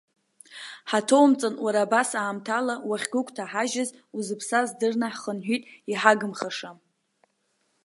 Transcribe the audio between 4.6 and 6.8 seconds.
дырны ҳхынҳәит, иҳагымхаша!